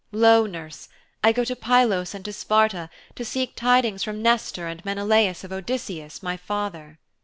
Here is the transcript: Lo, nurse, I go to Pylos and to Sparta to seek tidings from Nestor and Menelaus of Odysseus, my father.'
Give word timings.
Lo, 0.11 0.47
nurse, 0.47 0.89
I 1.23 1.31
go 1.31 1.43
to 1.43 1.55
Pylos 1.55 2.15
and 2.15 2.25
to 2.25 2.33
Sparta 2.33 2.89
to 3.13 3.23
seek 3.23 3.55
tidings 3.55 4.01
from 4.01 4.23
Nestor 4.23 4.65
and 4.65 4.83
Menelaus 4.83 5.43
of 5.43 5.53
Odysseus, 5.53 6.23
my 6.23 6.37
father.' 6.37 6.97